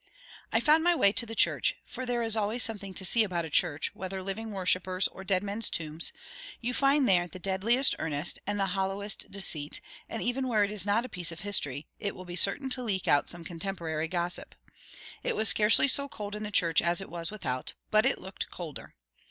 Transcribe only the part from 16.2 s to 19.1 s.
in the church as it was without, but it looked colder.